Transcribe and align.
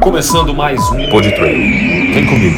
Começando 0.00 0.54
mais 0.54 0.80
um 0.92 1.08
Pod 1.10 1.28
Train. 1.34 2.12
Vem 2.12 2.24
comigo. 2.24 2.56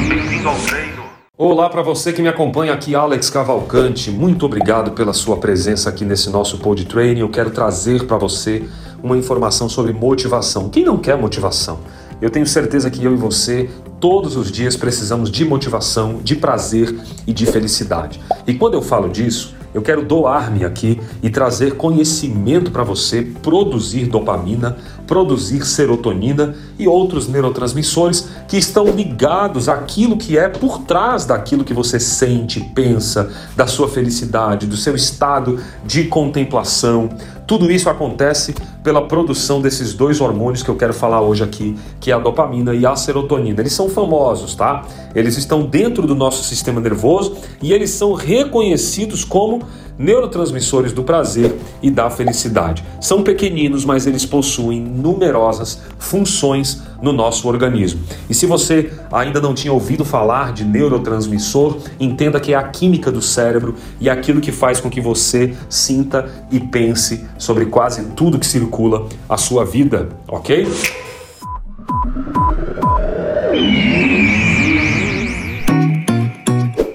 Olá 1.38 1.70
para 1.70 1.80
você 1.80 2.12
que 2.12 2.20
me 2.20 2.28
acompanha 2.28 2.74
aqui, 2.74 2.94
Alex 2.94 3.30
Cavalcante. 3.30 4.10
Muito 4.10 4.44
obrigado 4.44 4.90
pela 4.90 5.14
sua 5.14 5.38
presença 5.38 5.88
aqui 5.88 6.04
nesse 6.04 6.28
nosso 6.28 6.58
Pod 6.58 6.84
Train. 6.84 7.18
Eu 7.18 7.30
quero 7.30 7.50
trazer 7.50 8.04
para 8.06 8.18
você 8.18 8.68
uma 9.02 9.16
informação 9.16 9.70
sobre 9.70 9.94
motivação. 9.94 10.68
Quem 10.68 10.84
não 10.84 10.98
quer 10.98 11.16
motivação? 11.16 11.80
Eu 12.20 12.28
tenho 12.28 12.46
certeza 12.46 12.90
que 12.90 13.02
eu 13.02 13.14
e 13.14 13.16
você 13.16 13.70
todos 13.98 14.36
os 14.36 14.52
dias 14.52 14.76
precisamos 14.76 15.30
de 15.30 15.46
motivação, 15.46 16.20
de 16.22 16.36
prazer 16.36 16.94
e 17.26 17.32
de 17.32 17.46
felicidade. 17.46 18.20
E 18.46 18.52
quando 18.52 18.74
eu 18.74 18.82
falo 18.82 19.08
disso, 19.08 19.54
eu 19.72 19.82
quero 19.82 20.04
doar-me 20.04 20.64
aqui 20.64 21.00
e 21.22 21.30
trazer 21.30 21.76
conhecimento 21.76 22.70
para 22.70 22.82
você 22.82 23.22
produzir 23.22 24.06
dopamina, 24.06 24.76
produzir 25.06 25.64
serotonina 25.64 26.54
e 26.78 26.88
outros 26.88 27.28
neurotransmissores 27.28 28.28
que 28.48 28.56
estão 28.56 28.86
ligados 28.86 29.68
àquilo 29.68 30.16
que 30.16 30.36
é 30.36 30.48
por 30.48 30.80
trás 30.82 31.24
daquilo 31.24 31.64
que 31.64 31.74
você 31.74 32.00
sente, 32.00 32.60
pensa, 32.74 33.32
da 33.56 33.66
sua 33.66 33.88
felicidade, 33.88 34.66
do 34.66 34.76
seu 34.76 34.96
estado 34.96 35.60
de 35.84 36.04
contemplação. 36.04 37.08
Tudo 37.50 37.68
isso 37.68 37.90
acontece 37.90 38.54
pela 38.80 39.08
produção 39.08 39.60
desses 39.60 39.92
dois 39.92 40.20
hormônios 40.20 40.62
que 40.62 40.68
eu 40.68 40.76
quero 40.76 40.94
falar 40.94 41.20
hoje 41.20 41.42
aqui, 41.42 41.76
que 41.98 42.12
é 42.12 42.14
a 42.14 42.18
dopamina 42.20 42.72
e 42.76 42.86
a 42.86 42.94
serotonina. 42.94 43.60
Eles 43.60 43.72
são 43.72 43.88
famosos, 43.88 44.54
tá? 44.54 44.86
Eles 45.16 45.36
estão 45.36 45.62
dentro 45.62 46.06
do 46.06 46.14
nosso 46.14 46.44
sistema 46.44 46.80
nervoso 46.80 47.38
e 47.60 47.72
eles 47.72 47.90
são 47.90 48.12
reconhecidos 48.12 49.24
como 49.24 49.64
neurotransmissores 50.00 50.94
do 50.94 51.04
prazer 51.04 51.54
e 51.82 51.90
da 51.90 52.08
felicidade. 52.08 52.82
São 53.00 53.22
pequeninos, 53.22 53.84
mas 53.84 54.06
eles 54.06 54.24
possuem 54.24 54.80
numerosas 54.80 55.82
funções 55.98 56.82
no 57.02 57.12
nosso 57.12 57.46
organismo. 57.46 58.00
E 58.28 58.34
se 58.34 58.46
você 58.46 58.90
ainda 59.12 59.40
não 59.40 59.54
tinha 59.54 59.72
ouvido 59.72 60.04
falar 60.04 60.54
de 60.54 60.64
neurotransmissor, 60.64 61.76
entenda 61.98 62.40
que 62.40 62.54
é 62.54 62.56
a 62.56 62.62
química 62.62 63.12
do 63.12 63.20
cérebro 63.20 63.74
e 64.00 64.08
aquilo 64.08 64.40
que 64.40 64.50
faz 64.50 64.80
com 64.80 64.88
que 64.88 65.00
você 65.00 65.54
sinta 65.68 66.46
e 66.50 66.58
pense 66.58 67.26
sobre 67.36 67.66
quase 67.66 68.02
tudo 68.12 68.38
que 68.38 68.46
circula 68.46 69.06
a 69.28 69.36
sua 69.36 69.66
vida, 69.66 70.08
ok? 70.26 70.66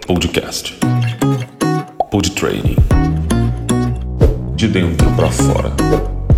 Podcast. 0.08 0.78
Pod 2.10 2.32
Training. 2.32 2.95
De 4.56 4.70
dentro 4.70 5.12
para 5.18 5.30
fora. 5.30 5.74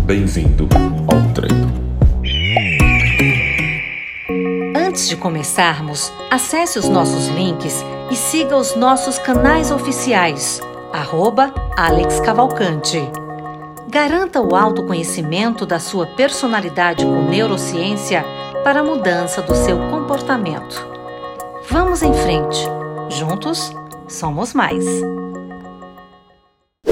Bem-vindo 0.02 0.68
ao 1.06 1.32
treino. 1.32 1.72
Antes 4.74 5.08
de 5.08 5.16
começarmos, 5.16 6.12
acesse 6.28 6.80
os 6.80 6.88
nossos 6.88 7.28
links 7.28 7.84
e 8.10 8.16
siga 8.16 8.56
os 8.56 8.74
nossos 8.74 9.18
canais 9.18 9.70
oficiais. 9.70 10.60
Arroba 10.92 11.54
Alex 11.76 12.18
Cavalcante. 12.18 13.00
Garanta 13.88 14.40
o 14.40 14.56
autoconhecimento 14.56 15.64
da 15.64 15.78
sua 15.78 16.04
personalidade 16.04 17.04
com 17.04 17.22
neurociência 17.22 18.24
para 18.64 18.80
a 18.80 18.84
mudança 18.84 19.40
do 19.42 19.54
seu 19.54 19.78
comportamento. 19.90 20.84
Vamos 21.70 22.02
em 22.02 22.12
frente. 22.12 22.66
Juntos, 23.10 23.72
somos 24.08 24.54
mais. 24.54 24.84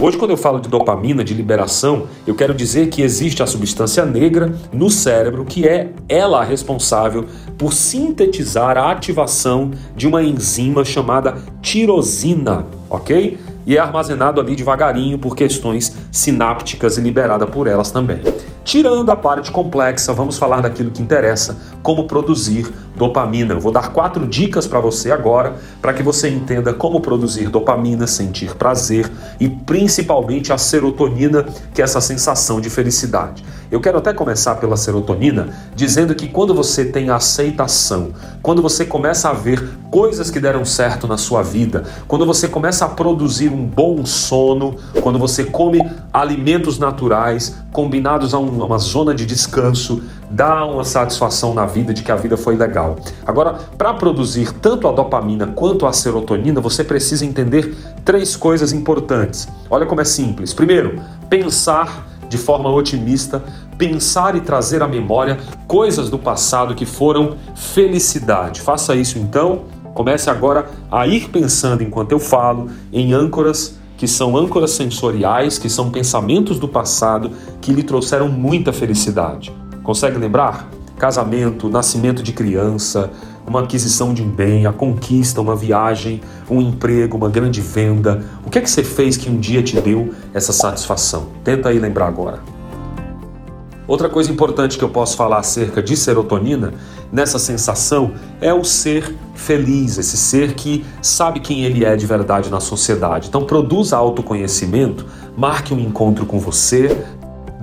Hoje, 0.07 0.17
quando 0.17 0.31
eu 0.31 0.37
falo 0.37 0.61
de 0.61 0.69
dopamina, 0.69 1.25
de 1.25 1.35
liberação, 1.35 2.07
eu 2.25 2.37
quero 2.37 2.55
dizer 2.55 2.91
que 2.91 3.03
existe 3.03 3.43
a 3.43 3.47
substância 3.47 4.07
negra 4.07 4.55
no 4.73 4.89
cérebro 4.89 5.45
que 5.45 5.67
é 5.67 5.89
ela 6.09 6.45
responsável 6.45 7.25
por 7.59 7.73
sintetizar 7.73 8.79
a 8.79 8.93
ativação 8.93 9.73
de 9.97 10.07
uma 10.07 10.23
enzima 10.23 10.85
chamada 10.85 11.35
tirosina, 11.61 12.65
ok? 12.89 13.37
E 13.67 13.77
é 13.77 13.81
armazenado 13.81 14.41
ali 14.41 14.55
devagarinho 14.55 15.19
por 15.19 15.35
questões 15.35 15.93
sinápticas 16.17 16.97
e 16.97 17.01
liberada 17.01 17.47
por 17.47 17.67
elas 17.67 17.91
também. 17.91 18.21
Tirando 18.65 19.11
a 19.11 19.17
parte 19.17 19.53
complexa, 19.53 20.13
vamos 20.13 20.39
falar 20.39 20.61
daquilo 20.61 20.91
que 20.91 21.01
interessa, 21.01 21.57
como 21.85 22.09
produzir 22.09 22.67
dopamina. 22.97 23.55
Eu 23.55 23.61
vou 23.61 23.71
dar 23.71 23.93
quatro 23.93 24.27
dicas 24.27 24.67
para 24.67 24.81
você 24.81 25.13
agora, 25.13 25.55
para 25.81 25.93
que 25.93 26.03
você 26.03 26.29
entenda 26.29 26.75
como 26.75 27.01
produzir 27.01 27.49
dopamina, 27.49 28.09
sentir 28.09 28.57
prazer 28.57 29.09
e 29.39 29.49
principalmente 29.49 30.53
a 30.53 30.59
serotonina, 30.59 31.45
que 31.73 31.81
é 31.81 31.85
essa 31.85 32.01
sensação 32.01 32.61
de 32.61 32.69
felicidade. 32.69 33.45
Eu 33.71 33.81
quero 33.81 33.99
até 33.99 34.13
começar 34.13 34.57
pela 34.57 34.77
serotonina, 34.77 35.49
dizendo 35.75 36.15
que 36.15 36.29
quando 36.29 36.55
você 36.55 36.85
tem 36.85 37.11
aceitação, 37.11 38.11
quando 38.43 38.63
você 38.63 38.85
começa 38.85 39.29
a 39.29 39.33
ver 39.33 39.63
coisas 39.91 40.31
que 40.31 40.41
deram 40.41 40.65
certo 40.65 41.07
na 41.07 41.17
sua 41.17 41.43
vida, 41.43 41.85
quando 42.09 42.25
você 42.25 42.49
começa 42.49 42.85
a 42.85 42.89
produzir 42.89 43.49
um 43.49 43.65
bom 43.65 44.05
sono, 44.07 44.77
quando 45.03 45.19
você 45.19 45.45
come 45.45 45.81
alimentos 46.13 46.79
naturais 46.79 47.57
combinados 47.73 48.33
a 48.35 48.39
uma 48.39 48.79
zona 48.79 49.15
de 49.15 49.27
descanso, 49.27 50.03
dá 50.31 50.65
uma 50.65 50.85
satisfação 50.85 51.55
na 51.55 51.67
vida 51.67 51.93
de 51.93 52.03
que 52.03 52.11
a 52.11 52.17
vida 52.17 52.37
foi 52.37 52.57
legal. 52.57 52.97
Agora, 53.27 53.55
para 53.77 53.95
produzir 53.95 54.53
tanto 54.53 54.89
a 54.89 54.93
dopamina 54.93 55.47
quanto 55.47 55.87
a 55.87 55.93
serotonina, 55.93 56.61
você 56.61 56.83
precisa 56.83 57.25
entender 57.25 57.75
três 58.05 58.35
coisas 58.35 58.73
importantes. 58.73 59.49
Olha 59.71 59.87
como 59.87 60.01
é 60.01 60.05
simples. 60.05 60.55
Primeiro, 60.55 61.01
pensar 61.29 62.07
de 62.29 62.39
forma 62.39 62.71
otimista, 62.71 63.43
pensar 63.79 64.35
e 64.35 64.41
trazer 64.41 64.83
à 64.83 64.89
memória 64.89 65.39
coisas 65.67 66.11
do 66.11 66.19
passado 66.19 66.75
que 66.75 66.87
foram 66.87 67.37
felicidade. 67.55 68.61
Faça 68.61 68.95
isso 68.95 69.19
então. 69.19 69.65
Comece 69.95 70.29
agora 70.29 70.69
a 70.91 71.07
ir 71.07 71.31
pensando 71.31 71.83
enquanto 71.83 72.13
eu 72.13 72.19
falo 72.19 72.69
em 72.93 73.15
âncoras 73.15 73.76
que 73.97 74.07
são 74.07 74.37
âncoras 74.37 74.73
sensoriais, 74.73 75.59
que 75.59 75.69
são 75.69 75.91
pensamentos 75.91 76.59
do 76.59 76.69
passado 76.69 77.31
que 77.61 77.73
lhe 77.73 77.83
trouxeram 77.83 78.29
muita 78.29 78.73
felicidade. 78.73 79.53
Consegue 79.83 80.19
lembrar? 80.19 80.69
Casamento, 80.99 81.69
nascimento 81.69 82.23
de 82.23 82.33
criança, 82.33 83.11
uma 83.47 83.61
aquisição 83.61 84.13
de 84.13 84.23
um 84.23 84.29
bem, 84.29 84.67
a 84.67 84.73
conquista, 84.73 85.41
uma 85.41 85.55
viagem, 85.55 86.21
um 86.51 86.61
emprego, 86.61 87.17
uma 87.17 87.29
grande 87.29 87.61
venda. 87.61 88.25
O 88.45 88.51
que 88.51 88.59
é 88.59 88.61
que 88.61 88.71
você 88.71 88.83
fez 88.83 89.17
que 89.17 89.31
um 89.31 89.39
dia 89.39 89.63
te 89.63 89.81
deu 89.81 90.13
essa 90.35 90.53
satisfação? 90.53 91.29
Tenta 91.45 91.69
aí 91.69 91.79
lembrar 91.79 92.09
agora. 92.09 92.41
Outra 93.87 94.09
coisa 94.09 94.33
importante 94.33 94.77
que 94.77 94.83
eu 94.83 94.89
posso 94.89 95.17
falar 95.17 95.39
acerca 95.39 95.81
de 95.81 95.97
serotonina, 95.97 96.75
nessa 97.13 97.39
sensação, 97.39 98.13
é 98.41 98.53
o 98.53 98.65
ser 98.65 99.15
feliz, 99.35 99.99
esse 99.99 100.17
ser 100.17 100.55
que 100.55 100.85
sabe 101.01 101.41
quem 101.41 101.65
ele 101.65 101.85
é 101.85 101.97
de 101.97 102.07
verdade 102.07 102.51
na 102.51 102.61
sociedade. 102.61 103.29
Então, 103.29 103.45
produza 103.45 103.97
autoconhecimento, 103.97 105.07
marque 105.37 105.73
um 105.73 105.79
encontro 105.79 106.27
com 106.27 106.39
você, 106.39 106.97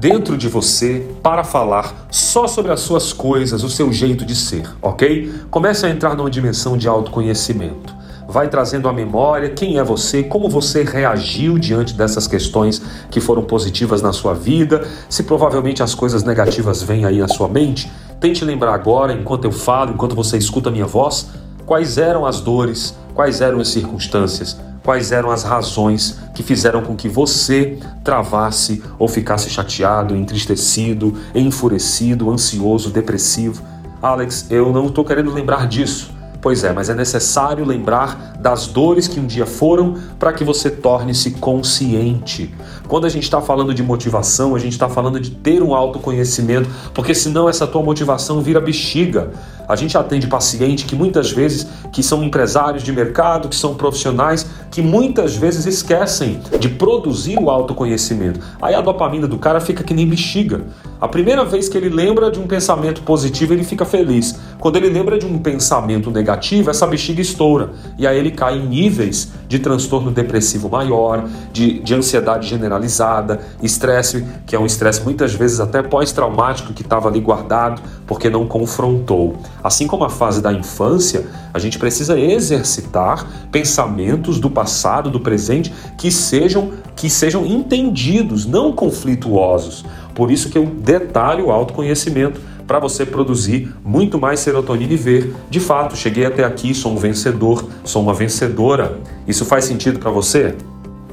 dentro 0.04 0.38
de 0.38 0.50
você 0.50 1.08
para 1.24 1.46
falar 1.46 2.08
só 2.12 2.46
sobre 2.46 2.74
as 2.74 2.81
suas 2.81 3.14
coisas, 3.14 3.64
o 3.64 3.70
seu 3.70 3.94
jeito 3.94 4.26
de 4.26 4.36
ser, 4.36 4.70
ok? 4.81 5.34
Comece 5.50 5.86
a 5.86 5.90
entrar 5.90 6.14
numa 6.14 6.30
dimensão 6.30 6.78
de 6.78 6.90
autoconhecimento. 6.90 7.96
Vai 8.28 8.50
trazendo 8.50 8.90
à 8.90 8.94
memória 8.94 9.50
quem 9.50 9.78
é 9.78 9.84
você, 9.84 10.22
como 10.22 10.50
você 10.50 10.84
reagiu 10.84 11.58
diante 11.58 11.94
dessas 11.94 12.28
questões 12.28 12.81
que 13.10 13.22
foram 13.22 13.44
positivas 13.44 14.02
na 14.02 14.12
sua 14.12 14.34
vida, 14.34 14.86
se 15.08 15.24
provavelmente 15.24 15.81
as 15.81 15.96
coisas 15.96 16.24
negativas 16.24 16.81
vêm 16.81 17.06
aí 17.06 17.20
na 17.20 17.30
sua 17.30 17.48
mente. 17.48 17.90
Tente 18.24 18.46
lembrar 18.46 18.74
agora, 18.74 19.12
enquanto 19.12 19.44
eu 19.44 19.52
falo, 19.52 19.92
enquanto 19.92 20.16
você 20.16 20.38
escuta 20.38 20.70
a 20.70 20.72
minha 20.72 20.86
voz, 20.86 21.28
quais 21.66 21.98
eram 21.98 22.26
as 22.26 22.40
dores, 22.40 22.98
quais 23.14 23.42
eram 23.42 23.60
as 23.60 23.68
circunstâncias, 23.68 24.58
quais 24.82 25.12
eram 25.12 25.30
as 25.30 25.44
razões 25.44 26.18
que 26.34 26.42
fizeram 26.42 26.82
com 26.82 26.96
que 26.96 27.10
você 27.10 27.78
travasse 28.02 28.82
ou 28.98 29.10
ficasse 29.10 29.50
chateado, 29.50 30.16
entristecido, 30.16 31.14
enfurecido, 31.36 32.32
ansioso, 32.32 32.92
depressivo. 32.92 33.62
Alex, 34.02 34.48
eu 34.50 34.72
não 34.72 34.86
estou 34.86 35.04
querendo 35.04 35.34
lembrar 35.34 35.68
disso. 35.68 36.10
Pois 36.44 36.62
é, 36.66 36.74
mas 36.74 36.90
é 36.90 36.94
necessário 36.94 37.63
lembrar 37.63 38.34
das 38.38 38.68
dores 38.68 39.07
que 39.07 39.18
um 39.18 39.25
dia 39.25 39.45
foram 39.45 39.95
para 40.19 40.34
que 40.34 40.44
você 40.44 40.69
torne-se 40.69 41.31
consciente. 41.31 42.54
Quando 42.86 43.06
a 43.06 43.10
gente 43.10 43.24
está 43.24 43.42
falando 43.42 43.74
de 43.74 43.81
motivação, 43.81 44.54
a 44.54 44.60
gente 44.60 44.74
está 44.74 44.90
falando 44.90 45.22
de 45.22 45.31
ter 45.31 45.63
um 45.63 45.74
autoconhecimento, 45.74 46.69
porque 46.94 47.16
senão 47.16 47.48
essa 47.48 47.66
tua 47.66 47.81
motivação 47.81 48.42
vira 48.42 48.60
bexiga. 48.60 49.31
A 49.69 49.78
gente 49.78 49.98
atende 49.98 50.28
paciente 50.28 50.84
que 50.84 50.98
muitas 50.98 51.31
vezes 51.31 51.66
que 51.94 52.04
são 52.04 52.22
empresários 52.22 52.84
de 52.84 52.92
mercado, 52.92 53.48
que 53.48 53.56
são 53.56 53.75
profissionais, 53.75 54.45
que 54.69 54.81
muitas 54.81 55.38
vezes 55.38 55.66
esquecem 55.66 56.42
de 56.60 56.68
produzir 56.68 57.40
o 57.40 57.50
autoconhecimento. 57.50 58.42
Aí 58.62 58.75
a 58.75 58.81
dopamina 58.81 59.28
do 59.28 59.38
cara 59.38 59.62
fica 59.62 59.81
que 59.81 59.94
nem 59.94 60.06
bexiga. 60.06 60.62
A 61.00 61.07
primeira 61.07 61.45
vez 61.45 61.69
que 61.69 61.78
ele 61.78 61.90
lembra 61.90 62.30
de 62.30 62.40
um 62.40 62.48
pensamento 62.48 63.01
positivo, 63.04 63.54
ele 63.54 63.63
fica 63.63 63.86
feliz. 63.86 64.36
Quando 64.63 64.77
ele 64.77 64.88
lembra 64.88 65.19
de 65.19 65.25
um 65.25 65.39
pensamento 65.39 66.10
negativo, 66.10 66.69
essa 66.69 66.88
bexiga 66.88 67.19
estoura 67.19 67.74
e 67.98 68.07
aí 68.07 68.18
ele 68.18 68.31
cai 68.31 68.57
em 68.57 68.65
níveis 68.65 69.33
de 69.45 69.60
transtorno 69.60 70.10
depressivo 70.10 70.69
maior, 70.69 71.27
de, 71.51 71.80
de 71.81 71.94
ansiedade 71.94 72.48
generalizada, 72.48 73.42
estresse, 73.62 74.25
que 74.48 74.56
é 74.56 74.60
um 74.60 74.65
estresse 74.65 75.04
muitas 75.04 75.33
vezes 75.33 75.60
até 75.60 75.83
pós-traumático 75.83 76.71
que 76.71 76.81
estava 76.81 77.10
ali 77.10 77.19
guardado 77.19 77.81
porque 78.07 78.30
não 78.30 78.48
confrontou. 78.48 79.36
Assim 79.62 79.86
como 79.86 80.06
a 80.06 80.10
fase 80.10 80.42
da 80.42 80.54
infância, 80.54 81.27
a 81.54 81.59
gente 81.59 81.77
precisa 81.77 82.18
exercitar 82.18 83.50
pensamentos 83.51 84.39
do 84.39 84.50
passado, 84.50 85.09
do 85.09 85.19
presente 85.19 85.74
que 85.98 86.09
sejam 86.09 86.71
que 86.95 87.09
sejam 87.09 87.45
entendidos, 87.45 88.45
não 88.45 88.71
conflituosos. 88.71 89.83
Por 90.16 90.31
isso 90.31 90.50
que 90.50 90.57
eu 90.57 90.66
detalho 90.66 91.48
o 91.48 91.51
autoconhecimento 91.51 92.39
para 92.68 92.80
você 92.80 93.06
produzir 93.06 93.74
muito 93.83 94.19
mais 94.19 94.39
serotonina 94.39 94.94
e 94.94 94.98
ver, 94.98 95.33
de 95.50 95.60
fato, 95.60 95.95
cheguei 95.95 96.25
até 96.25 96.44
aqui, 96.44 96.74
sou 96.74 96.94
um 96.94 96.98
vencedor, 96.98 97.68
sou 97.83 98.01
uma 98.01 98.13
vencedora. 98.13 99.00
Isso 99.27 99.45
faz 99.45 99.65
sentido 99.65 100.00
para 100.00 100.12
você? 100.12 100.56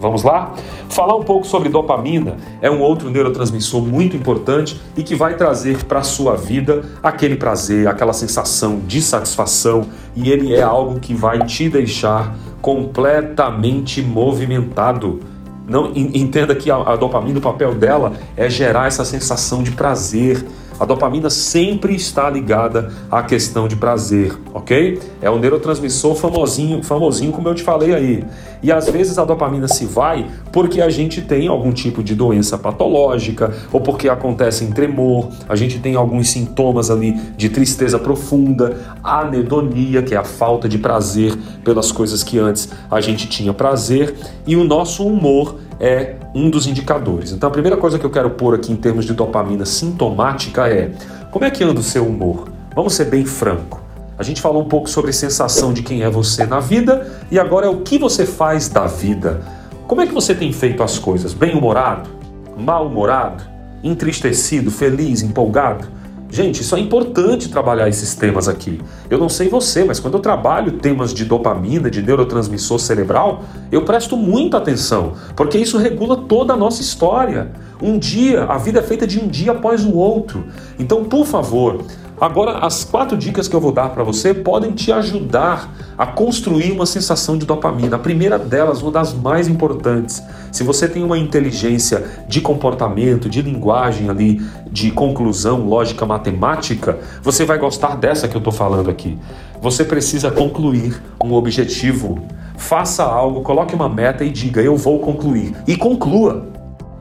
Vamos 0.00 0.22
lá? 0.22 0.54
Falar 0.88 1.14
um 1.14 1.22
pouco 1.22 1.46
sobre 1.46 1.68
dopamina 1.68 2.38
é 2.62 2.70
um 2.70 2.80
outro 2.80 3.10
neurotransmissor 3.10 3.82
muito 3.82 4.16
importante 4.16 4.80
e 4.96 5.02
que 5.02 5.14
vai 5.14 5.36
trazer 5.36 5.84
para 5.84 5.98
a 5.98 6.02
sua 6.02 6.36
vida 6.36 6.82
aquele 7.02 7.36
prazer, 7.36 7.86
aquela 7.86 8.14
sensação 8.14 8.80
de 8.86 9.02
satisfação 9.02 9.86
e 10.16 10.30
ele 10.30 10.54
é 10.54 10.62
algo 10.62 10.98
que 10.98 11.12
vai 11.12 11.44
te 11.44 11.68
deixar 11.68 12.34
completamente 12.62 14.00
movimentado. 14.00 15.20
Não 15.68 15.92
entenda 15.94 16.54
que 16.54 16.70
a, 16.70 16.76
a 16.76 16.96
dopamina, 16.96 17.38
o 17.38 17.42
papel 17.42 17.74
dela 17.74 18.14
é 18.38 18.48
gerar 18.48 18.88
essa 18.88 19.04
sensação 19.04 19.62
de 19.62 19.70
prazer, 19.70 20.44
a 20.80 20.86
dopamina 20.86 21.28
sempre 21.28 21.94
está 21.94 22.30
ligada 22.30 22.90
à 23.10 23.22
questão 23.22 23.68
de 23.68 23.76
prazer, 23.76 24.34
ok? 24.54 24.98
É 25.20 25.28
o 25.28 25.38
neurotransmissor 25.38 26.14
famosinho, 26.14 26.82
famosinho 26.82 27.32
como 27.32 27.46
eu 27.48 27.54
te 27.54 27.62
falei 27.62 27.94
aí. 27.94 28.24
E 28.62 28.72
às 28.72 28.88
vezes 28.88 29.18
a 29.18 29.24
dopamina 29.26 29.68
se 29.68 29.84
vai 29.84 30.26
porque 30.50 30.80
a 30.80 30.88
gente 30.88 31.20
tem 31.20 31.48
algum 31.48 31.70
tipo 31.70 32.02
de 32.02 32.14
doença 32.14 32.56
patológica 32.56 33.52
ou 33.70 33.82
porque 33.82 34.08
acontece 34.08 34.64
em 34.64 34.72
tremor, 34.72 35.28
a 35.46 35.54
gente 35.54 35.78
tem 35.78 35.96
alguns 35.96 36.30
sintomas 36.30 36.90
ali 36.90 37.12
de 37.36 37.50
tristeza 37.50 37.98
profunda, 37.98 38.96
anedonia, 39.04 40.02
que 40.02 40.14
é 40.14 40.16
a 40.16 40.24
falta 40.24 40.66
de 40.66 40.78
prazer 40.78 41.36
pelas 41.62 41.92
coisas 41.92 42.22
que 42.22 42.38
antes 42.38 42.70
a 42.90 43.02
gente 43.02 43.28
tinha 43.28 43.52
prazer, 43.52 44.14
e 44.46 44.56
o 44.56 44.64
nosso 44.64 45.06
humor 45.06 45.56
é 45.80 46.16
um 46.34 46.50
dos 46.50 46.66
indicadores. 46.66 47.32
Então 47.32 47.48
a 47.48 47.52
primeira 47.52 47.76
coisa 47.76 47.98
que 47.98 48.04
eu 48.04 48.10
quero 48.10 48.30
pôr 48.30 48.54
aqui 48.54 48.70
em 48.70 48.76
termos 48.76 49.06
de 49.06 49.14
dopamina 49.14 49.64
sintomática 49.64 50.68
é 50.68 50.92
como 51.30 51.44
é 51.44 51.50
que 51.50 51.64
anda 51.64 51.80
o 51.80 51.82
seu 51.82 52.06
humor? 52.06 52.48
Vamos 52.74 52.92
ser 52.92 53.06
bem 53.06 53.24
franco. 53.24 53.80
A 54.18 54.22
gente 54.22 54.42
falou 54.42 54.62
um 54.62 54.68
pouco 54.68 54.90
sobre 54.90 55.12
sensação 55.12 55.72
de 55.72 55.82
quem 55.82 56.02
é 56.02 56.10
você 56.10 56.44
na 56.44 56.60
vida 56.60 57.10
e 57.30 57.38
agora 57.38 57.66
é 57.66 57.70
o 57.70 57.80
que 57.80 57.98
você 57.98 58.26
faz 58.26 58.68
da 58.68 58.86
vida. 58.86 59.40
Como 59.88 60.02
é 60.02 60.06
que 60.06 60.12
você 60.12 60.34
tem 60.34 60.52
feito 60.52 60.82
as 60.82 60.98
coisas? 60.98 61.32
Bem-humorado? 61.32 62.10
Mal-humorado? 62.58 63.42
Entristecido? 63.82 64.70
Feliz? 64.70 65.22
Empolgado? 65.22 65.88
Gente, 66.30 66.62
isso 66.62 66.76
é 66.76 66.78
importante 66.78 67.48
trabalhar 67.48 67.88
esses 67.88 68.14
temas 68.14 68.48
aqui. 68.48 68.80
Eu 69.10 69.18
não 69.18 69.28
sei 69.28 69.48
você, 69.48 69.84
mas 69.84 69.98
quando 69.98 70.14
eu 70.14 70.20
trabalho 70.20 70.72
temas 70.72 71.12
de 71.12 71.24
dopamina, 71.24 71.90
de 71.90 72.00
neurotransmissor 72.00 72.78
cerebral, 72.78 73.42
eu 73.72 73.84
presto 73.84 74.16
muita 74.16 74.58
atenção, 74.58 75.14
porque 75.34 75.58
isso 75.58 75.76
regula 75.76 76.16
toda 76.16 76.52
a 76.52 76.56
nossa 76.56 76.80
história. 76.80 77.50
Um 77.82 77.98
dia, 77.98 78.44
a 78.44 78.58
vida 78.58 78.80
é 78.80 78.82
feita 78.82 79.06
de 79.06 79.18
um 79.18 79.28
dia 79.28 79.52
após 79.52 79.84
o 79.84 79.94
outro. 79.94 80.46
Então, 80.78 81.04
por 81.04 81.26
favor, 81.26 81.84
Agora, 82.20 82.58
as 82.58 82.84
quatro 82.84 83.16
dicas 83.16 83.48
que 83.48 83.56
eu 83.56 83.60
vou 83.62 83.72
dar 83.72 83.88
para 83.88 84.04
você 84.04 84.34
podem 84.34 84.72
te 84.72 84.92
ajudar 84.92 85.72
a 85.96 86.04
construir 86.06 86.70
uma 86.70 86.84
sensação 86.84 87.38
de 87.38 87.46
dopamina. 87.46 87.96
A 87.96 87.98
primeira 87.98 88.38
delas, 88.38 88.82
uma 88.82 88.92
das 88.92 89.14
mais 89.14 89.48
importantes, 89.48 90.22
se 90.52 90.62
você 90.62 90.86
tem 90.86 91.02
uma 91.02 91.16
inteligência 91.16 92.04
de 92.28 92.42
comportamento, 92.42 93.26
de 93.26 93.40
linguagem 93.40 94.10
ali, 94.10 94.38
de 94.70 94.90
conclusão, 94.90 95.66
lógica 95.66 96.04
matemática, 96.04 96.98
você 97.22 97.46
vai 97.46 97.56
gostar 97.56 97.96
dessa 97.96 98.28
que 98.28 98.36
eu 98.36 98.40
estou 98.40 98.52
falando 98.52 98.90
aqui. 98.90 99.16
Você 99.62 99.82
precisa 99.82 100.30
concluir 100.30 101.00
um 101.24 101.32
objetivo. 101.32 102.18
Faça 102.54 103.02
algo, 103.02 103.40
coloque 103.40 103.74
uma 103.74 103.88
meta 103.88 104.22
e 104.26 104.30
diga: 104.30 104.60
Eu 104.60 104.76
vou 104.76 104.98
concluir. 104.98 105.54
E 105.66 105.74
conclua. 105.74 106.59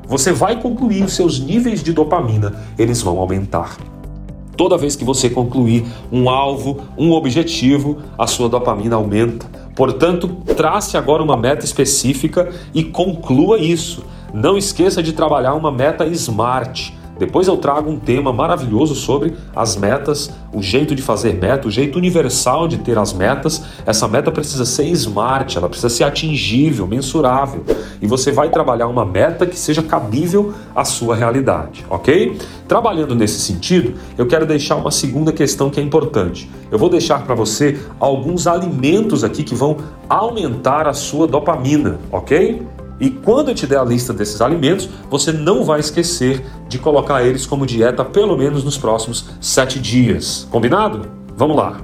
Você 0.09 0.31
vai 0.31 0.59
concluir, 0.59 1.03
os 1.03 1.13
seus 1.13 1.39
níveis 1.39 1.83
de 1.83 1.93
dopamina, 1.93 2.55
eles 2.79 2.99
vão 2.99 3.19
aumentar. 3.19 3.77
Toda 4.57 4.75
vez 4.75 4.95
que 4.95 5.05
você 5.05 5.29
concluir 5.29 5.85
um 6.11 6.27
alvo, 6.27 6.81
um 6.97 7.11
objetivo, 7.11 7.99
a 8.17 8.25
sua 8.25 8.49
dopamina 8.49 8.95
aumenta. 8.95 9.45
Portanto, 9.75 10.27
trace 10.57 10.97
agora 10.97 11.21
uma 11.21 11.37
meta 11.37 11.63
específica 11.63 12.51
e 12.73 12.83
conclua 12.83 13.59
isso. 13.59 14.03
Não 14.33 14.57
esqueça 14.57 15.03
de 15.03 15.13
trabalhar 15.13 15.53
uma 15.53 15.71
meta 15.71 16.07
SMART. 16.07 16.91
Depois 17.19 17.49
eu 17.49 17.57
trago 17.57 17.91
um 17.91 17.99
tema 17.99 18.31
maravilhoso 18.31 18.95
sobre 18.95 19.35
as 19.53 19.75
metas, 19.75 20.31
o 20.53 20.63
jeito 20.63 20.95
de 20.95 21.01
fazer 21.01 21.33
meta, 21.33 21.67
o 21.67 21.71
jeito 21.71 21.97
universal 21.97 22.65
de 22.65 22.77
ter 22.77 22.97
as 22.97 23.11
metas. 23.11 23.61
Essa 23.85 24.07
meta 24.07 24.31
precisa 24.31 24.65
ser 24.65 24.85
smart, 24.85 25.57
ela 25.57 25.67
precisa 25.67 25.89
ser 25.89 26.05
atingível, 26.05 26.87
mensurável. 26.87 27.65
E 28.01 28.07
você 28.07 28.31
vai 28.31 28.49
trabalhar 28.49 28.87
uma 28.87 29.05
meta 29.05 29.45
que 29.45 29.59
seja 29.59 29.83
cabível 29.83 30.53
à 30.73 30.85
sua 30.85 31.13
realidade, 31.13 31.85
ok? 31.89 32.37
Trabalhando 32.69 33.13
nesse 33.13 33.41
sentido, 33.41 33.95
eu 34.17 34.25
quero 34.25 34.45
deixar 34.45 34.77
uma 34.77 34.91
segunda 34.91 35.33
questão 35.33 35.69
que 35.69 35.79
é 35.79 35.83
importante. 35.83 36.49
Eu 36.71 36.79
vou 36.79 36.89
deixar 36.89 37.25
para 37.25 37.35
você 37.35 37.77
alguns 37.99 38.47
alimentos 38.47 39.25
aqui 39.25 39.43
que 39.43 39.55
vão 39.55 39.75
aumentar 40.07 40.87
a 40.87 40.93
sua 40.93 41.27
dopamina, 41.27 41.99
ok? 42.11 42.61
E 42.99 43.09
quando 43.09 43.49
eu 43.49 43.55
te 43.55 43.65
der 43.65 43.79
a 43.79 43.83
lista 43.83 44.11
desses 44.11 44.41
alimentos, 44.41 44.89
você 45.09 45.31
não 45.31 45.63
vai 45.63 45.79
esquecer 45.79 46.45
de 46.67 46.77
colocar 46.77 47.23
eles 47.23 47.45
como 47.45 47.65
dieta 47.65 48.03
pelo 48.03 48.37
menos 48.37 48.63
nos 48.63 48.77
próximos 48.77 49.29
sete 49.39 49.79
dias. 49.79 50.47
Combinado? 50.51 51.07
Vamos 51.35 51.55
lá! 51.55 51.77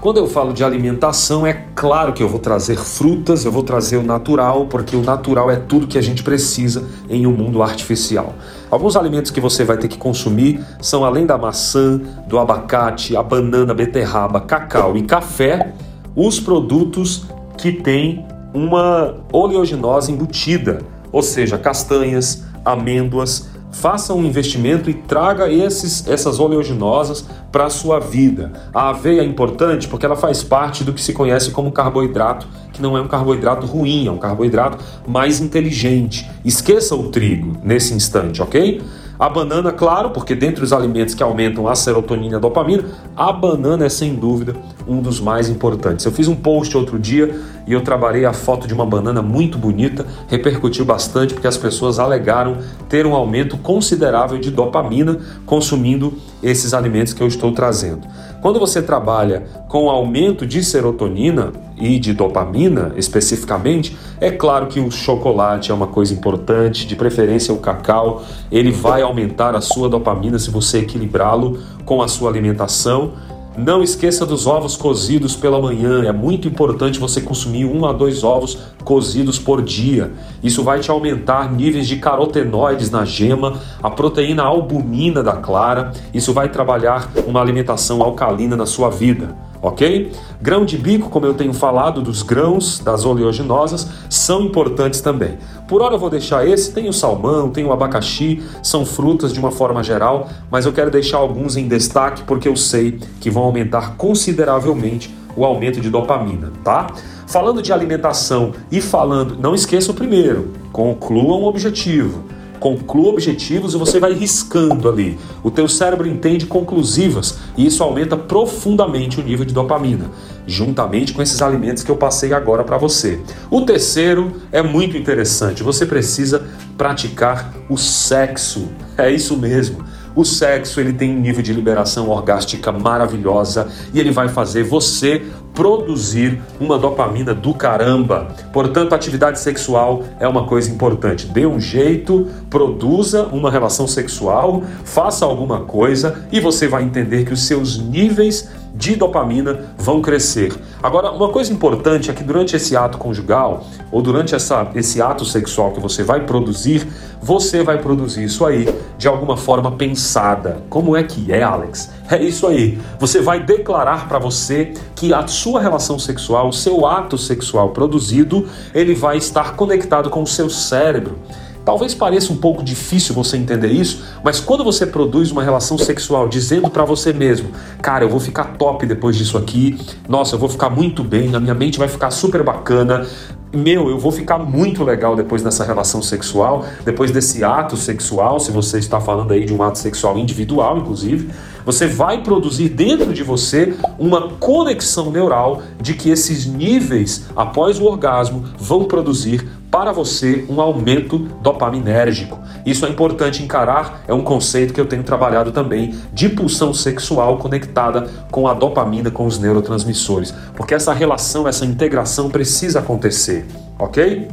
Quando 0.00 0.16
eu 0.16 0.26
falo 0.26 0.54
de 0.54 0.64
alimentação, 0.64 1.46
é 1.46 1.52
claro 1.74 2.14
que 2.14 2.22
eu 2.22 2.28
vou 2.28 2.40
trazer 2.40 2.78
frutas, 2.78 3.44
eu 3.44 3.52
vou 3.52 3.62
trazer 3.62 3.98
o 3.98 4.02
natural, 4.02 4.64
porque 4.64 4.96
o 4.96 5.02
natural 5.02 5.50
é 5.50 5.56
tudo 5.56 5.86
que 5.86 5.98
a 5.98 6.00
gente 6.00 6.22
precisa 6.22 6.88
em 7.06 7.26
um 7.26 7.32
mundo 7.32 7.62
artificial. 7.62 8.32
Alguns 8.70 8.96
alimentos 8.96 9.30
que 9.30 9.42
você 9.42 9.62
vai 9.62 9.76
ter 9.76 9.88
que 9.88 9.98
consumir 9.98 10.64
são, 10.80 11.04
além 11.04 11.26
da 11.26 11.36
maçã, 11.36 12.00
do 12.26 12.38
abacate, 12.38 13.14
a 13.14 13.22
banana, 13.22 13.74
beterraba, 13.74 14.40
cacau 14.40 14.96
e 14.96 15.02
café, 15.02 15.74
os 16.16 16.40
produtos 16.40 17.24
que 17.58 17.70
têm 17.70 18.24
uma 18.52 19.16
oleaginosa 19.32 20.10
embutida, 20.10 20.80
ou 21.12 21.22
seja, 21.22 21.58
castanhas, 21.58 22.44
amêndoas. 22.64 23.48
Faça 23.72 24.12
um 24.12 24.24
investimento 24.24 24.90
e 24.90 24.94
traga 24.94 25.48
esses, 25.50 26.06
essas 26.08 26.40
oleaginosas 26.40 27.24
para 27.52 27.66
a 27.66 27.70
sua 27.70 28.00
vida. 28.00 28.52
A 28.74 28.88
aveia 28.88 29.20
é 29.20 29.24
importante 29.24 29.86
porque 29.86 30.04
ela 30.04 30.16
faz 30.16 30.42
parte 30.42 30.82
do 30.82 30.92
que 30.92 31.00
se 31.00 31.12
conhece 31.12 31.52
como 31.52 31.70
carboidrato, 31.70 32.48
que 32.72 32.82
não 32.82 32.96
é 32.96 33.00
um 33.00 33.06
carboidrato 33.06 33.66
ruim, 33.66 34.08
é 34.08 34.10
um 34.10 34.18
carboidrato 34.18 34.82
mais 35.06 35.40
inteligente. 35.40 36.28
Esqueça 36.44 36.96
o 36.96 37.10
trigo 37.10 37.56
nesse 37.62 37.94
instante, 37.94 38.42
ok? 38.42 38.82
A 39.20 39.28
banana, 39.28 39.70
claro, 39.70 40.12
porque 40.12 40.34
dentre 40.34 40.64
os 40.64 40.72
alimentos 40.72 41.14
que 41.14 41.22
aumentam 41.22 41.68
a 41.68 41.74
serotonina 41.74 42.32
e 42.32 42.36
a 42.36 42.38
dopamina, 42.38 42.84
a 43.14 43.30
banana 43.30 43.84
é 43.84 43.88
sem 43.90 44.14
dúvida 44.14 44.56
um 44.88 45.02
dos 45.02 45.20
mais 45.20 45.50
importantes. 45.50 46.06
Eu 46.06 46.10
fiz 46.10 46.26
um 46.26 46.34
post 46.34 46.74
outro 46.74 46.98
dia 46.98 47.38
e 47.66 47.72
eu 47.74 47.82
trabalhei 47.82 48.24
a 48.24 48.32
foto 48.32 48.66
de 48.66 48.72
uma 48.72 48.86
banana 48.86 49.20
muito 49.20 49.58
bonita, 49.58 50.06
repercutiu 50.26 50.86
bastante 50.86 51.34
porque 51.34 51.46
as 51.46 51.58
pessoas 51.58 51.98
alegaram 51.98 52.56
ter 52.88 53.04
um 53.04 53.14
aumento 53.14 53.58
considerável 53.58 54.38
de 54.38 54.50
dopamina 54.50 55.18
consumindo 55.44 56.14
esses 56.42 56.72
alimentos 56.72 57.12
que 57.12 57.22
eu 57.22 57.28
estou 57.28 57.52
trazendo. 57.52 58.08
Quando 58.40 58.58
você 58.58 58.80
trabalha 58.80 59.44
com 59.68 59.90
aumento 59.90 60.46
de 60.46 60.64
serotonina 60.64 61.52
e 61.80 61.98
de 61.98 62.12
dopamina 62.12 62.92
especificamente, 62.96 63.96
é 64.20 64.30
claro 64.30 64.66
que 64.66 64.78
o 64.78 64.90
chocolate 64.90 65.70
é 65.70 65.74
uma 65.74 65.86
coisa 65.86 66.12
importante, 66.12 66.86
de 66.86 66.94
preferência 66.94 67.54
o 67.54 67.58
cacau, 67.58 68.22
ele 68.52 68.70
vai 68.70 69.02
aumentar 69.02 69.56
a 69.56 69.60
sua 69.60 69.88
dopamina 69.88 70.38
se 70.38 70.50
você 70.50 70.80
equilibrá-lo 70.80 71.58
com 71.84 72.02
a 72.02 72.08
sua 72.08 72.30
alimentação. 72.30 73.12
Não 73.58 73.82
esqueça 73.82 74.24
dos 74.24 74.46
ovos 74.46 74.76
cozidos 74.76 75.34
pela 75.34 75.60
manhã. 75.60 76.04
É 76.04 76.12
muito 76.12 76.46
importante 76.46 77.00
você 77.00 77.20
consumir 77.20 77.64
um 77.64 77.84
a 77.84 77.92
dois 77.92 78.22
ovos 78.22 78.56
cozidos 78.84 79.38
por 79.38 79.60
dia. 79.60 80.12
Isso 80.42 80.62
vai 80.62 80.78
te 80.78 80.90
aumentar 80.90 81.52
níveis 81.52 81.88
de 81.88 81.96
carotenoides 81.96 82.90
na 82.90 83.04
gema, 83.04 83.60
a 83.82 83.90
proteína 83.90 84.44
albumina 84.44 85.22
da 85.22 85.32
clara. 85.32 85.92
Isso 86.14 86.32
vai 86.32 86.48
trabalhar 86.48 87.10
uma 87.26 87.40
alimentação 87.40 88.02
alcalina 88.02 88.56
na 88.56 88.66
sua 88.66 88.88
vida. 88.88 89.49
Ok? 89.62 90.12
Grão 90.40 90.64
de 90.64 90.76
bico, 90.76 91.08
como 91.10 91.26
eu 91.26 91.34
tenho 91.34 91.52
falado, 91.52 92.00
dos 92.00 92.22
grãos, 92.22 92.78
das 92.78 93.04
oleaginosas, 93.04 93.88
são 94.08 94.42
importantes 94.42 95.00
também. 95.00 95.38
Por 95.68 95.82
hora 95.82 95.94
eu 95.94 95.98
vou 95.98 96.10
deixar 96.10 96.46
esse, 96.46 96.72
tem 96.72 96.88
o 96.88 96.92
salmão, 96.92 97.50
tem 97.50 97.64
o 97.64 97.72
abacaxi, 97.72 98.42
são 98.62 98.84
frutas 98.84 99.32
de 99.32 99.38
uma 99.38 99.50
forma 99.50 99.82
geral, 99.82 100.28
mas 100.50 100.66
eu 100.66 100.72
quero 100.72 100.90
deixar 100.90 101.18
alguns 101.18 101.56
em 101.56 101.68
destaque 101.68 102.22
porque 102.24 102.48
eu 102.48 102.56
sei 102.56 102.98
que 103.20 103.30
vão 103.30 103.44
aumentar 103.44 103.96
consideravelmente 103.96 105.14
o 105.36 105.44
aumento 105.44 105.80
de 105.80 105.90
dopamina, 105.90 106.52
tá? 106.64 106.88
Falando 107.26 107.62
de 107.62 107.72
alimentação 107.72 108.52
e 108.70 108.80
falando, 108.80 109.36
não 109.38 109.54
esqueça 109.54 109.92
o 109.92 109.94
primeiro, 109.94 110.52
conclua 110.72 111.36
um 111.36 111.44
objetivo 111.44 112.24
conclua 112.60 113.08
objetivos 113.08 113.74
e 113.74 113.78
você 113.78 113.98
vai 113.98 114.12
riscando 114.12 114.88
ali. 114.88 115.18
O 115.42 115.50
teu 115.50 115.66
cérebro 115.66 116.06
entende 116.06 116.46
conclusivas 116.46 117.38
e 117.56 117.66
isso 117.66 117.82
aumenta 117.82 118.16
profundamente 118.16 119.18
o 119.18 119.24
nível 119.24 119.46
de 119.46 119.54
dopamina, 119.54 120.10
juntamente 120.46 121.12
com 121.12 121.22
esses 121.22 121.40
alimentos 121.40 121.82
que 121.82 121.90
eu 121.90 121.96
passei 121.96 122.32
agora 122.34 122.62
para 122.62 122.76
você. 122.76 123.18
O 123.50 123.62
terceiro 123.62 124.32
é 124.52 124.62
muito 124.62 124.96
interessante, 124.96 125.62
você 125.62 125.86
precisa 125.86 126.46
praticar 126.76 127.52
o 127.68 127.76
sexo. 127.76 128.68
É 128.96 129.10
isso 129.10 129.36
mesmo. 129.36 129.82
O 130.14 130.24
sexo 130.24 130.80
ele 130.80 130.92
tem 130.92 131.16
um 131.16 131.20
nível 131.20 131.42
de 131.42 131.52
liberação 131.52 132.08
orgástica 132.08 132.72
maravilhosa 132.72 133.68
e 133.94 134.00
ele 134.00 134.10
vai 134.10 134.28
fazer 134.28 134.64
você 134.64 135.22
produzir 135.54 136.40
uma 136.58 136.78
dopamina 136.78 137.34
do 137.34 137.52
caramba. 137.54 138.28
Portanto, 138.52 138.94
atividade 138.94 139.38
sexual 139.40 140.04
é 140.18 140.26
uma 140.26 140.46
coisa 140.46 140.70
importante. 140.70 141.26
Dê 141.26 141.46
um 141.46 141.60
jeito, 141.60 142.28
produza 142.48 143.24
uma 143.26 143.50
relação 143.50 143.86
sexual, 143.86 144.62
faça 144.84 145.24
alguma 145.24 145.60
coisa 145.60 146.26
e 146.32 146.40
você 146.40 146.68
vai 146.68 146.82
entender 146.82 147.24
que 147.24 147.32
os 147.32 147.46
seus 147.46 147.78
níveis 147.78 148.48
de 148.74 148.96
dopamina 148.96 149.66
vão 149.76 150.00
crescer. 150.00 150.52
Agora, 150.82 151.10
uma 151.10 151.28
coisa 151.28 151.52
importante 151.52 152.10
é 152.10 152.14
que 152.14 152.24
durante 152.24 152.56
esse 152.56 152.76
ato 152.76 152.98
conjugal 152.98 153.64
ou 153.90 154.00
durante 154.00 154.34
essa, 154.34 154.70
esse 154.74 155.02
ato 155.02 155.24
sexual 155.24 155.72
que 155.72 155.80
você 155.80 156.02
vai 156.02 156.24
produzir, 156.24 156.86
você 157.20 157.62
vai 157.62 157.78
produzir 157.78 158.24
isso 158.24 158.46
aí 158.46 158.66
de 158.96 159.06
alguma 159.08 159.36
forma 159.36 159.72
pensada. 159.72 160.62
Como 160.70 160.96
é 160.96 161.02
que 161.02 161.32
é, 161.32 161.42
Alex? 161.42 161.90
É 162.10 162.20
isso 162.22 162.46
aí. 162.46 162.78
Você 162.98 163.20
vai 163.20 163.40
declarar 163.42 164.08
para 164.08 164.18
você 164.18 164.72
que 164.94 165.12
a 165.12 165.26
sua 165.26 165.60
relação 165.60 165.98
sexual, 165.98 166.48
o 166.48 166.52
seu 166.52 166.86
ato 166.86 167.18
sexual 167.18 167.70
produzido, 167.70 168.48
ele 168.74 168.94
vai 168.94 169.16
estar 169.16 169.54
conectado 169.54 170.10
com 170.10 170.22
o 170.22 170.26
seu 170.26 170.48
cérebro. 170.48 171.18
Talvez 171.64 171.94
pareça 171.94 172.32
um 172.32 172.36
pouco 172.36 172.62
difícil 172.62 173.14
você 173.14 173.36
entender 173.36 173.68
isso, 173.68 174.02
mas 174.24 174.40
quando 174.40 174.64
você 174.64 174.86
produz 174.86 175.30
uma 175.30 175.42
relação 175.42 175.76
sexual 175.76 176.28
dizendo 176.28 176.70
para 176.70 176.84
você 176.84 177.12
mesmo, 177.12 177.50
cara, 177.82 178.04
eu 178.04 178.08
vou 178.08 178.20
ficar 178.20 178.56
top 178.56 178.86
depois 178.86 179.16
disso 179.16 179.36
aqui, 179.36 179.78
nossa, 180.08 180.34
eu 180.34 180.38
vou 180.38 180.48
ficar 180.48 180.70
muito 180.70 181.04
bem, 181.04 181.34
a 181.34 181.40
minha 181.40 181.54
mente 181.54 181.78
vai 181.78 181.88
ficar 181.88 182.10
super 182.10 182.42
bacana, 182.42 183.06
meu, 183.52 183.90
eu 183.90 183.98
vou 183.98 184.12
ficar 184.12 184.38
muito 184.38 184.84
legal 184.84 185.16
depois 185.16 185.42
dessa 185.42 185.64
relação 185.64 186.00
sexual, 186.00 186.64
depois 186.84 187.10
desse 187.10 187.42
ato 187.42 187.76
sexual, 187.76 188.38
se 188.38 188.52
você 188.52 188.78
está 188.78 189.00
falando 189.00 189.32
aí 189.32 189.44
de 189.44 189.52
um 189.52 189.60
ato 189.62 189.78
sexual 189.78 190.16
individual, 190.16 190.78
inclusive, 190.78 191.30
você 191.64 191.86
vai 191.86 192.22
produzir 192.22 192.68
dentro 192.68 193.12
de 193.12 193.22
você 193.22 193.74
uma 193.98 194.28
conexão 194.30 195.10
neural 195.10 195.62
de 195.80 195.94
que 195.94 196.10
esses 196.10 196.46
níveis 196.46 197.26
após 197.34 197.78
o 197.78 197.84
orgasmo 197.84 198.44
vão 198.58 198.84
produzir 198.84 199.46
para 199.70 199.92
você 199.92 200.44
um 200.48 200.60
aumento 200.60 201.18
dopaminérgico. 201.40 202.38
Isso 202.66 202.84
é 202.84 202.88
importante 202.88 203.42
encarar, 203.42 204.02
é 204.08 204.12
um 204.12 204.22
conceito 204.22 204.74
que 204.74 204.80
eu 204.80 204.86
tenho 204.86 205.04
trabalhado 205.04 205.52
também 205.52 205.94
de 206.12 206.28
pulsão 206.28 206.74
sexual 206.74 207.38
conectada 207.38 208.08
com 208.30 208.48
a 208.48 208.54
dopamina, 208.54 209.10
com 209.10 209.26
os 209.26 209.38
neurotransmissores, 209.38 210.34
porque 210.56 210.74
essa 210.74 210.92
relação, 210.92 211.46
essa 211.46 211.64
integração 211.64 212.28
precisa 212.28 212.80
acontecer, 212.80 213.46
ok? 213.78 214.28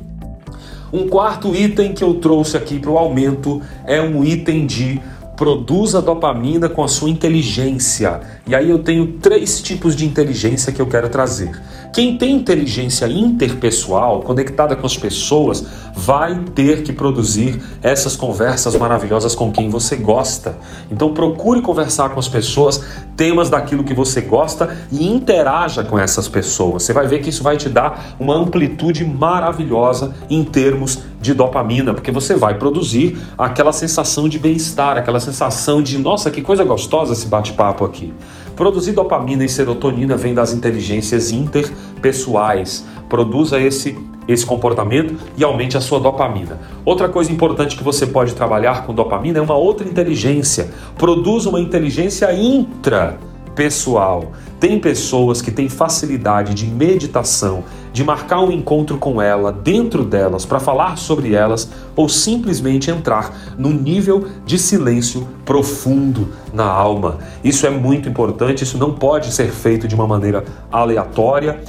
Um 0.92 1.08
quarto 1.10 1.54
item 1.54 1.94
que 1.94 2.04
eu 2.04 2.16
trouxe 2.16 2.56
aqui 2.56 2.80
para 2.80 2.90
o 2.90 2.98
aumento 2.98 3.62
é 3.86 4.02
um 4.02 4.24
item 4.24 4.66
de 4.66 5.02
produza 5.38 6.02
dopamina 6.02 6.68
com 6.68 6.84
a 6.84 6.88
sua 6.88 7.12
inteligência. 7.12 8.20
E 8.48 8.56
aí 8.56 8.70
eu 8.70 8.80
tenho 8.80 9.14
três 9.20 9.62
tipos 9.62 9.96
de 9.96 10.04
inteligência 10.04 10.74
que 10.74 10.82
eu 10.82 10.88
quero 10.88 11.08
trazer. 11.10 11.52
Quem 11.94 12.18
tem 12.18 12.36
inteligência 12.36 13.08
interpessoal, 13.08 14.22
conectada 14.22 14.76
com 14.76 14.86
as 14.86 14.98
pessoas, 14.98 15.64
vai 15.96 16.40
ter 16.56 16.84
que 16.84 16.92
produzir 16.92 17.62
essas 17.82 18.16
conversas 18.16 18.76
maravilhosas 18.76 19.36
com 19.36 19.52
quem 19.52 19.70
você 19.70 19.96
gosta. 19.96 20.58
Então 20.92 21.14
procure 21.14 21.62
conversar 21.62 22.10
com 22.10 22.20
as 22.20 22.28
pessoas 22.28 22.84
temas 23.16 23.50
daquilo 23.50 23.84
que 23.84 23.94
você 23.94 24.22
gosta 24.22 24.76
e 24.92 25.08
interaja 25.08 25.84
com 25.84 25.98
essas 25.98 26.28
pessoas. 26.28 26.84
Você 26.84 26.94
vai 26.94 27.08
ver 27.08 27.22
que 27.22 27.30
isso 27.30 27.44
vai 27.44 27.58
te 27.58 27.70
dar 27.70 28.16
uma 28.20 28.36
amplitude 28.36 29.06
maravilhosa 29.06 30.16
em 30.30 30.44
termos 30.44 31.00
de 31.28 31.34
dopamina, 31.34 31.94
porque 31.94 32.10
você 32.10 32.36
vai 32.36 32.58
produzir 32.58 33.18
aquela 33.38 33.74
sensação 33.74 34.30
de 34.30 34.40
bem-estar, 34.40 34.98
aquela 34.98 35.20
sensação 35.20 35.82
de, 35.82 35.98
nossa, 35.98 36.32
que 36.32 36.42
coisa 36.42 36.64
gostosa 36.64 37.14
esse 37.14 37.28
bate-papo 37.28 37.84
aqui. 37.84 38.14
Produzir 38.56 38.94
dopamina 38.94 39.44
e 39.44 39.50
serotonina 39.50 40.16
vem 40.16 40.34
das 40.34 40.54
inteligências 40.54 41.32
interpessoais. 41.32 42.86
Produza 43.10 43.60
esse 43.60 43.98
esse 44.28 44.46
comportamento 44.46 45.16
e 45.38 45.44
aumente 45.46 45.78
a 45.78 45.80
sua 45.80 46.02
dopamina. 46.02 46.60
Outra 46.84 47.08
coisa 47.08 47.32
importante 47.32 47.78
que 47.78 47.84
você 47.84 48.06
pode 48.06 48.34
trabalhar 48.36 48.86
com 48.86 48.94
dopamina 48.94 49.40
é 49.40 49.42
uma 49.42 49.56
outra 49.56 49.88
inteligência. 49.88 50.70
Produza 50.98 51.48
uma 51.48 51.62
inteligência 51.62 52.34
intra 52.34 53.18
pessoal. 53.58 54.34
Tem 54.60 54.80
pessoas 54.80 55.42
que 55.42 55.52
têm 55.52 55.68
facilidade 55.68 56.54
de 56.54 56.68
meditação, 56.68 57.64
de 57.92 58.04
marcar 58.04 58.40
um 58.42 58.52
encontro 58.52 58.98
com 58.98 59.20
ela, 59.20 59.52
dentro 59.52 60.04
delas, 60.04 60.46
para 60.46 60.60
falar 60.60 60.96
sobre 60.98 61.34
elas, 61.34 61.70
ou 61.96 62.08
simplesmente 62.08 62.92
entrar 62.92 63.36
num 63.58 63.74
nível 63.74 64.28
de 64.46 64.60
silêncio 64.60 65.28
profundo 65.44 66.30
na 66.54 66.66
alma. 66.66 67.18
Isso 67.44 67.66
é 67.66 67.70
muito 67.72 68.08
importante, 68.08 68.64
isso 68.64 68.78
não 68.78 68.94
pode 68.94 69.34
ser 69.34 69.50
feito 69.50 69.88
de 69.88 69.96
uma 69.96 70.08
maneira 70.08 70.46
aleatória 70.72 71.60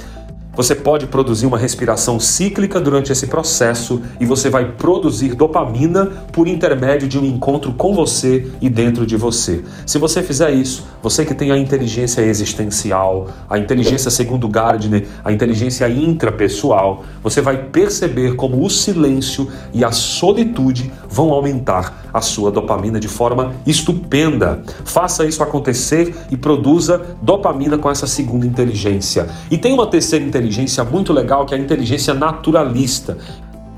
você 0.55 0.75
pode 0.75 1.07
produzir 1.07 1.45
uma 1.45 1.57
respiração 1.57 2.19
cíclica 2.19 2.81
durante 2.81 3.11
esse 3.11 3.27
processo 3.27 4.01
e 4.19 4.25
você 4.25 4.49
vai 4.49 4.73
produzir 4.73 5.33
dopamina 5.33 6.07
por 6.33 6.47
intermédio 6.47 7.07
de 7.07 7.17
um 7.17 7.23
encontro 7.23 7.71
com 7.73 7.93
você 7.93 8.51
e 8.59 8.69
dentro 8.69 9.05
de 9.05 9.15
você. 9.15 9.63
Se 9.85 9.97
você 9.97 10.21
fizer 10.21 10.51
isso, 10.51 10.85
você 11.01 11.23
que 11.23 11.33
tem 11.33 11.51
a 11.51 11.57
inteligência 11.57 12.21
existencial, 12.21 13.29
a 13.49 13.57
inteligência 13.57 14.11
segundo 14.11 14.49
Gardner, 14.49 15.05
a 15.23 15.31
inteligência 15.31 15.87
intrapessoal, 15.87 17.05
você 17.23 17.41
vai 17.41 17.57
perceber 17.65 18.35
como 18.35 18.65
o 18.65 18.69
silêncio 18.69 19.49
e 19.73 19.85
a 19.85 19.91
solitude 19.91 20.91
vão 21.07 21.31
aumentar 21.31 22.09
a 22.13 22.21
sua 22.21 22.51
dopamina 22.51 22.99
de 22.99 23.07
forma 23.07 23.53
estupenda. 23.65 24.61
Faça 24.83 25.25
isso 25.25 25.41
acontecer 25.41 26.13
e 26.29 26.35
produza 26.35 27.01
dopamina 27.21 27.77
com 27.77 27.89
essa 27.89 28.07
segunda 28.07 28.45
inteligência. 28.45 29.27
E 29.49 29.57
tem 29.57 29.71
uma 29.71 29.87
terceira 29.87 30.25
inteligência 30.25 30.48
muito 30.83 31.13
legal 31.13 31.45
que 31.45 31.53
é 31.53 31.57
a 31.57 31.59
inteligência 31.59 32.13
naturalista. 32.13 33.17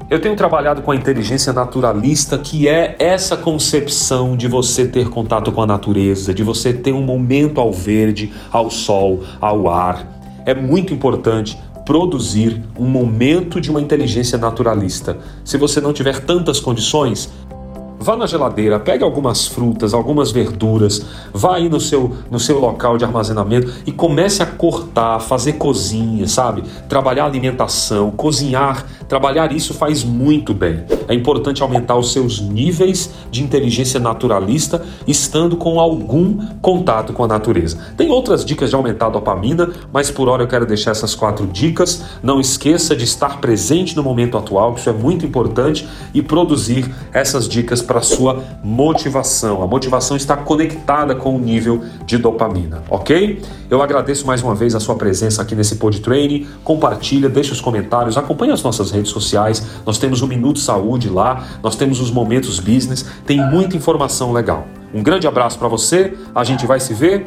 Eu 0.09 0.19
tenho 0.19 0.35
trabalhado 0.35 0.81
com 0.81 0.91
a 0.91 0.95
inteligência 0.95 1.53
naturalista, 1.53 2.37
que 2.37 2.67
é 2.67 2.97
essa 2.99 3.37
concepção 3.37 4.35
de 4.35 4.47
você 4.47 4.85
ter 4.85 5.09
contato 5.09 5.51
com 5.53 5.61
a 5.61 5.65
natureza, 5.65 6.33
de 6.33 6.43
você 6.43 6.73
ter 6.73 6.91
um 6.91 7.01
momento 7.01 7.61
ao 7.61 7.71
verde, 7.71 8.31
ao 8.51 8.69
sol, 8.69 9.23
ao 9.39 9.69
ar. 9.69 10.05
É 10.45 10.53
muito 10.53 10.93
importante 10.93 11.57
produzir 11.85 12.61
um 12.77 12.85
momento 12.85 13.59
de 13.59 13.69
uma 13.69 13.81
inteligência 13.81 14.37
naturalista. 14.37 15.17
Se 15.43 15.57
você 15.57 15.81
não 15.81 15.93
tiver 15.93 16.19
tantas 16.19 16.59
condições, 16.59 17.29
Vá 18.01 18.17
na 18.17 18.25
geladeira, 18.25 18.79
pegue 18.79 19.03
algumas 19.03 19.45
frutas, 19.45 19.93
algumas 19.93 20.31
verduras, 20.31 21.05
vá 21.31 21.57
aí 21.57 21.69
no 21.69 21.79
seu, 21.79 22.15
no 22.31 22.39
seu 22.39 22.59
local 22.59 22.97
de 22.97 23.05
armazenamento 23.05 23.71
e 23.85 23.91
comece 23.91 24.41
a 24.41 24.45
cortar, 24.47 25.19
fazer 25.19 25.53
cozinha, 25.53 26.27
sabe? 26.27 26.63
Trabalhar 26.89 27.25
alimentação, 27.25 28.09
cozinhar, 28.09 28.87
trabalhar 29.07 29.51
isso 29.51 29.75
faz 29.75 30.03
muito 30.03 30.51
bem. 30.51 30.83
É 31.07 31.13
importante 31.13 31.61
aumentar 31.61 31.95
os 31.95 32.11
seus 32.11 32.41
níveis 32.41 33.11
de 33.29 33.43
inteligência 33.43 33.99
naturalista 33.99 34.83
estando 35.05 35.55
com 35.55 35.79
algum 35.79 36.43
contato 36.59 37.13
com 37.13 37.23
a 37.23 37.27
natureza. 37.27 37.77
Tem 37.95 38.09
outras 38.09 38.43
dicas 38.43 38.71
de 38.71 38.75
aumentar 38.75 39.07
a 39.07 39.09
dopamina, 39.09 39.69
mas 39.93 40.09
por 40.09 40.27
hora 40.27 40.41
eu 40.41 40.47
quero 40.47 40.65
deixar 40.65 40.89
essas 40.89 41.13
quatro 41.13 41.45
dicas. 41.45 42.03
Não 42.23 42.39
esqueça 42.39 42.95
de 42.95 43.03
estar 43.03 43.39
presente 43.39 43.95
no 43.95 44.01
momento 44.01 44.39
atual, 44.39 44.73
que 44.73 44.79
isso 44.79 44.89
é 44.89 44.93
muito 44.93 45.23
importante, 45.23 45.87
e 46.15 46.21
produzir 46.23 46.91
essas 47.13 47.47
dicas 47.47 47.81
para 47.91 48.01
sua 48.01 48.41
motivação. 48.63 49.61
A 49.61 49.67
motivação 49.67 50.15
está 50.15 50.37
conectada 50.37 51.13
com 51.13 51.35
o 51.35 51.37
nível 51.37 51.83
de 52.05 52.17
dopamina, 52.17 52.81
ok? 52.89 53.41
Eu 53.69 53.81
agradeço 53.81 54.25
mais 54.25 54.41
uma 54.41 54.55
vez 54.55 54.73
a 54.73 54.79
sua 54.79 54.95
presença 54.95 55.41
aqui 55.41 55.55
nesse 55.55 55.75
Pod 55.75 55.99
Training. 55.99 56.47
Compartilha, 56.63 57.27
deixa 57.27 57.51
os 57.51 57.59
comentários, 57.59 58.17
acompanhe 58.17 58.53
as 58.53 58.63
nossas 58.63 58.91
redes 58.91 59.11
sociais. 59.11 59.61
Nós 59.85 59.97
temos 59.97 60.21
o 60.21 60.27
Minuto 60.27 60.59
Saúde 60.59 61.09
lá, 61.09 61.45
nós 61.61 61.75
temos 61.75 61.99
os 61.99 62.09
Momentos 62.09 62.61
Business, 62.61 63.05
tem 63.25 63.45
muita 63.45 63.75
informação 63.75 64.31
legal. 64.31 64.65
Um 64.93 65.03
grande 65.03 65.27
abraço 65.27 65.59
para 65.59 65.67
você, 65.67 66.13
a 66.33 66.45
gente 66.45 66.65
vai 66.65 66.79
se 66.79 66.93
ver 66.93 67.25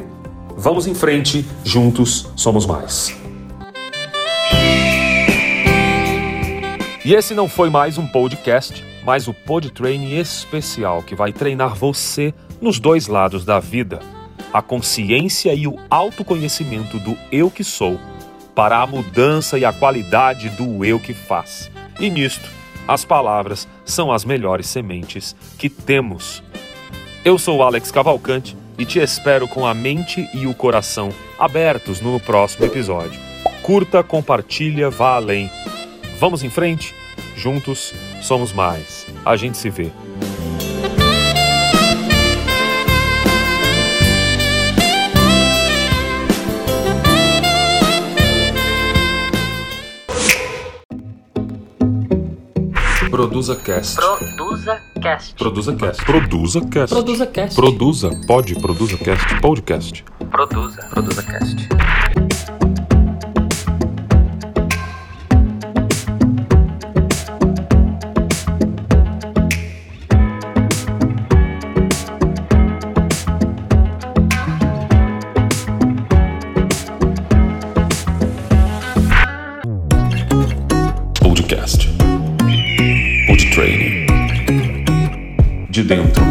Vamos 0.57 0.87
em 0.87 0.95
frente, 0.95 1.45
juntos 1.65 2.29
somos 2.33 2.65
mais. 2.65 3.13
E 7.03 7.13
esse 7.13 7.35
não 7.35 7.49
foi 7.49 7.69
mais 7.69 7.97
um 7.97 8.07
podcast, 8.07 8.83
mas 9.05 9.27
o 9.27 9.33
Pod 9.33 9.71
Training 9.71 10.17
especial 10.17 11.03
que 11.03 11.15
vai 11.15 11.31
treinar 11.31 11.75
você 11.75 12.33
nos 12.59 12.79
dois 12.79 13.07
lados 13.07 13.45
da 13.45 13.59
vida: 13.59 13.99
a 14.51 14.61
consciência 14.61 15.53
e 15.53 15.67
o 15.67 15.77
autoconhecimento 15.89 16.99
do 16.99 17.15
eu 17.31 17.51
que 17.51 17.63
sou, 17.63 17.99
para 18.55 18.81
a 18.81 18.87
mudança 18.87 19.59
e 19.59 19.63
a 19.63 19.71
qualidade 19.71 20.49
do 20.49 20.83
eu 20.83 20.99
que 20.99 21.13
faz. 21.13 21.69
E 21.99 22.09
nisto, 22.09 22.49
as 22.87 23.05
palavras 23.05 23.67
são 23.85 24.11
as 24.11 24.25
melhores 24.25 24.67
sementes 24.67 25.35
que 25.57 25.69
temos. 25.69 26.43
Eu 27.23 27.37
sou 27.37 27.63
Alex 27.63 27.91
Cavalcante 27.91 28.55
e 28.77 28.85
te 28.85 28.99
espero 28.99 29.47
com 29.47 29.65
a 29.65 29.73
mente 29.73 30.29
e 30.33 30.45
o 30.45 30.53
coração 30.53 31.09
abertos 31.39 32.01
no 32.01 32.19
próximo 32.19 32.65
episódio. 32.65 33.19
Curta, 33.61 34.03
compartilha, 34.03 34.89
vá 34.89 35.15
além. 35.15 35.49
Vamos 36.19 36.43
em 36.43 36.49
frente? 36.49 36.93
Juntos 37.35 37.93
somos 38.25 38.51
mais. 38.51 39.05
A 39.23 39.35
gente 39.35 39.57
se 39.57 39.69
vê. 39.69 39.91
Produza 53.11 53.55
Cast. 53.55 53.95
Produza 53.95 54.81
Cast. 55.01 55.35
Produza 55.35 55.75
Cast. 55.75 56.05
Produza 56.05 56.61
Cast. 56.61 56.93
Produza 56.93 57.27
Cast. 57.27 57.55
Produza. 57.55 58.09
Pode. 58.27 58.55
Produza 58.55 58.97
Cast. 58.97 59.41
Podcast. 59.41 60.03
Produza. 60.31 60.81
Produza 60.89 61.23
Cast. 61.23 61.94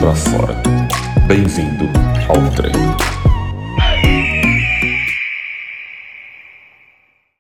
Para 0.05 0.15
fora. 0.15 0.64